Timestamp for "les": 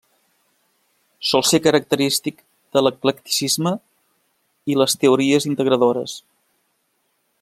4.83-4.97